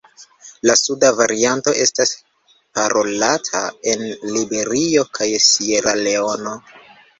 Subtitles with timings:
[0.69, 2.13] La suda varianto estas
[2.79, 3.63] parolata
[3.93, 4.03] en
[4.39, 6.59] Liberio kaj Sieraleono.